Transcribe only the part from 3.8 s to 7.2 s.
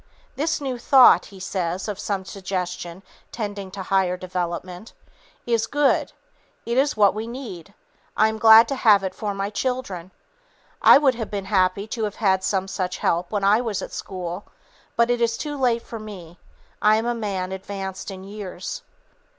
higher development, "is good; it is what